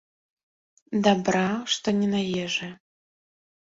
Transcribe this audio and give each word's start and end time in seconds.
Дабра, 1.09 1.45
што 1.77 1.87
не 2.01 2.11
на 2.17 2.27
ежы. 2.49 2.75